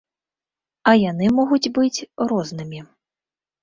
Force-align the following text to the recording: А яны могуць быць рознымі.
А 0.93 0.95
яны 1.11 1.29
могуць 1.41 1.71
быць 1.79 2.05
рознымі. 2.35 2.79